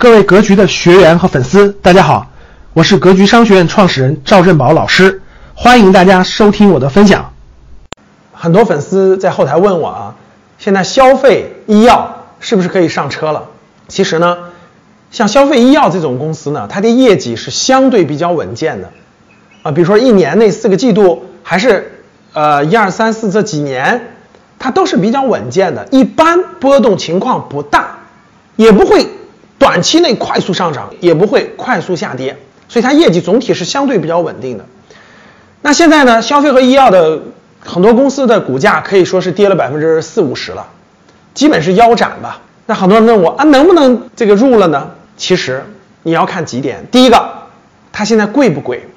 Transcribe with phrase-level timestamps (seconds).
[0.00, 2.28] 各位格局的学员和粉丝，大家好，
[2.72, 5.20] 我是格局商学院创始人赵振宝老师，
[5.56, 7.32] 欢迎大家收听我的分享。
[8.32, 10.14] 很多粉丝在后台问我啊，
[10.56, 13.48] 现在消费医药是不是可以上车了？
[13.88, 14.38] 其实呢，
[15.10, 18.92] 像消费医药这种公司呢，它的业绩是相对比较稳健的
[19.64, 22.04] 啊，比如说一年内四个季度，还是
[22.34, 24.12] 呃一二三四这几年，
[24.60, 27.98] 它都是比较稳健的，一般波动情况不大，
[28.54, 29.08] 也不会。
[29.58, 32.36] 短期内快速上涨，也不会快速下跌，
[32.68, 34.64] 所以它业绩总体是相对比较稳定的。
[35.60, 37.20] 那现在呢，消费和医药的
[37.60, 40.68] 很多公司的股价可以说是跌了百分之四五十了，
[41.34, 42.40] 基本是腰斩吧。
[42.66, 44.90] 那很多人问我啊，能不能这个入了呢？
[45.16, 45.64] 其实
[46.02, 47.28] 你要看几点，第一个，
[47.90, 48.88] 它现在贵不贵？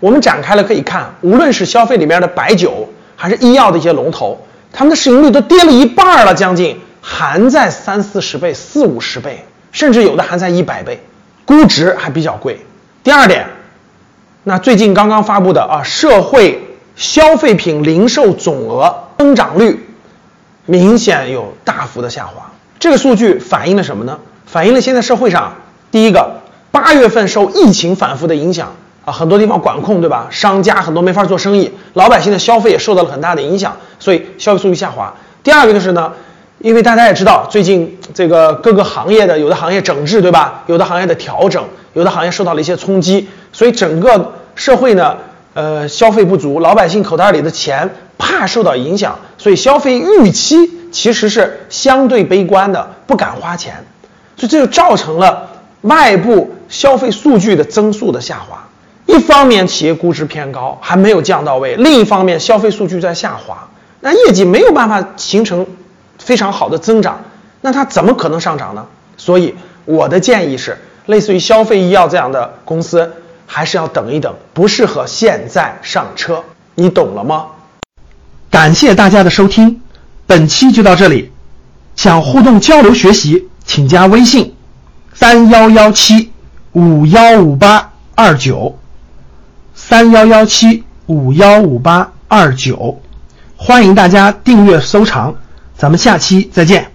[0.00, 9.44] 我们展开了可以看，无论是消费里面的白酒，还是医药的一些龙头，他们的市盈率都跌了一半了，将近还在三四十倍、四五十倍。
[9.82, 11.02] 甚至有的还在一百倍，
[11.44, 12.64] 估值还比较贵。
[13.02, 13.48] 第二点，
[14.44, 19.84] 那最近刚刚发布的啊，社会消费品零售总额增长率
[20.66, 22.52] 明显有大幅的下滑。
[22.78, 24.20] 这个数据反映了什么呢？
[24.46, 25.54] 反映了现在社会上，
[25.90, 30.28] 第一个，八月份受疫情反复的影响啊，很多地方管控，对吧？
[30.30, 35.14] 商家很多没法做生意，老百姓的消费也受到了很大的影响，所以消费数据下滑。
[35.42, 36.12] 第二个就是呢。
[36.62, 40.62] 因为大家也知道，最近这个各个行业的有的行业整治，对吧？
[40.68, 45.16] 有的行业的调整，有的行业受到了一些冲击，所以整个社会呢，
[45.54, 53.84] 呃，消费不足，老百姓口袋里的钱怕受到影响，所以消费预期其实是相对悲观的，不敢花钱，
[54.36, 55.48] 所以这就造成了
[55.80, 58.68] 外部消费数据的增速的下滑。
[59.06, 65.66] 一方面企业估值偏高，还没有降到位；另一方面消费数据在下滑，那业绩没有办法形成。
[66.32, 67.24] 非常好的增长，
[67.60, 68.86] 那它怎么可能上涨呢？
[69.18, 73.12] 所以我的建议是，类似于消费医药这样的公司，
[73.46, 76.42] 还是要等一等，不适合现在上车。
[76.74, 77.48] 你懂了吗？
[78.50, 79.82] 感谢大家的收听，
[80.26, 81.30] 本期就到这里。
[81.96, 84.54] 想互动交流学习，请加微信：
[85.12, 86.32] 三幺幺七
[86.72, 88.78] 五幺五八二九，
[89.74, 93.02] 三幺幺七五幺五八二九，
[93.58, 95.34] 欢迎大家订阅收藏。
[95.82, 96.91] 咱们下期再见。